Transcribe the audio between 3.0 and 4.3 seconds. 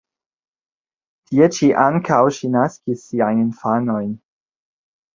siajn infanojn.